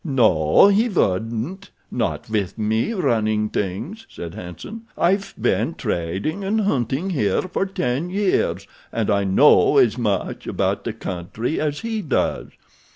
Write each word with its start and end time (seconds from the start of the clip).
"No, 0.03 0.69
he 0.69 0.89
wouldn't, 0.89 1.69
not 1.91 2.27
with 2.27 2.57
me 2.57 2.91
running 2.93 3.49
things," 3.49 4.07
said 4.09 4.33
Hanson. 4.33 4.87
"I've 4.97 5.35
been 5.39 5.75
trading 5.75 6.43
and 6.43 6.61
hunting 6.61 7.11
here 7.11 7.43
for 7.43 7.67
ten 7.67 8.09
years 8.09 8.65
and 8.91 9.11
I 9.11 9.25
know 9.25 9.77
as 9.77 9.99
much 9.99 10.47
about 10.47 10.85
the 10.85 10.93
country 10.93 11.59
as 11.61 11.81
he 11.81 12.01
does. 12.01 12.47